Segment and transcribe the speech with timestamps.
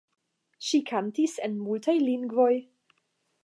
[0.67, 2.51] Ŝi kantis en multaj lingvoj.